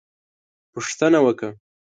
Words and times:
_پوښتنه 0.73 1.19
وکه! 1.25 1.49